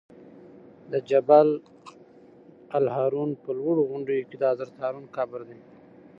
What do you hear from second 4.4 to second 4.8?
حضرت